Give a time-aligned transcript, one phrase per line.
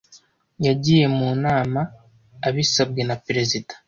[0.65, 1.81] Yagiye mu nama
[2.47, 3.73] abisabwe na perezida.